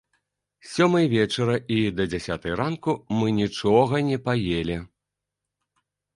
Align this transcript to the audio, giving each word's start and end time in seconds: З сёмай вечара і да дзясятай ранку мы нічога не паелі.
З 0.69 0.69
сёмай 0.75 1.05
вечара 1.11 1.57
і 1.75 1.77
да 1.97 2.07
дзясятай 2.13 2.57
ранку 2.63 2.91
мы 3.19 3.27
нічога 3.41 4.01
не 4.09 4.17
паелі. 4.27 4.81